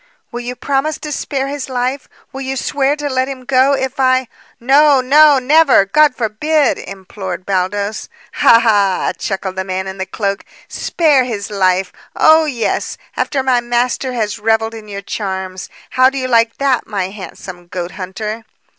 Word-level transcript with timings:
"Will 0.31 0.39
you 0.41 0.55
promise 0.55 0.97
to 1.01 1.11
spare 1.11 1.47
his 1.47 1.69
life? 1.69 2.09
Will 2.33 2.41
you 2.41 2.55
swear 2.55 2.95
to 2.95 3.07
let 3.07 3.27
him 3.27 3.45
go, 3.45 3.73
if 3.75 3.99
I" 3.99 4.27
"No, 4.59 4.99
no, 4.99 5.37
never! 5.37 5.85
God 5.85 6.15
forbid!" 6.15 6.79
implored 6.79 7.45
Baldos. 7.45 8.09
"Ha, 8.33 8.59
ha!" 8.61 9.11
chuckled 9.19 9.57
the 9.57 9.63
man 9.63 9.85
in 9.85 9.99
the 9.99 10.07
cloak. 10.07 10.43
"Spare 10.67 11.23
his 11.25 11.51
life! 11.51 11.93
Oh, 12.15 12.45
yes; 12.45 12.97
after 13.15 13.43
my 13.43 13.61
master 13.61 14.13
has 14.13 14.39
revelled 14.39 14.73
in 14.73 14.87
your 14.87 15.03
charms. 15.03 15.69
How 15.91 16.09
do 16.09 16.17
you 16.17 16.27
like 16.27 16.57
that, 16.57 16.87
my 16.87 17.09
handsome 17.09 17.67
goathunter?" 17.67 18.43